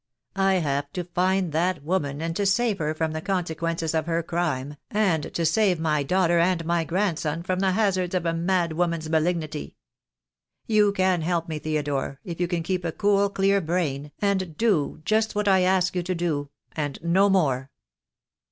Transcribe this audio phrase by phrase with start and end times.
[0.35, 4.23] I have to find that woman and to save her from the consequences of her
[4.23, 9.05] crime, and to save my daughter and my grandson from the hazards of a madwoman's
[9.05, 9.23] 200 THE DAY WILL COME.
[9.25, 9.75] malignity.
[10.65, 15.01] You can help me, Theodore, if you can keep a cool, clear brain, and do
[15.05, 17.69] just what I ask you to do, and no more."